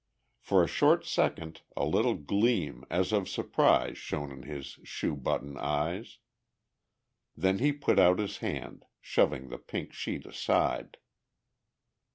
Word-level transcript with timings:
For 0.39 0.63
a 0.63 0.67
short 0.67 1.05
second 1.05 1.61
a 1.77 1.85
little 1.85 2.15
gleam 2.15 2.83
as 2.89 3.11
of 3.13 3.29
surprise 3.29 3.99
shone 3.99 4.31
in 4.31 4.41
his 4.41 4.79
shoe 4.83 5.15
button 5.15 5.59
eyes. 5.59 6.17
Then 7.37 7.59
he 7.59 7.71
put 7.71 7.99
out 7.99 8.17
his 8.17 8.37
hand, 8.39 8.85
shoving 8.99 9.49
the 9.49 9.59
pink 9.59 9.93
sheet 9.93 10.25
aside. 10.25 10.97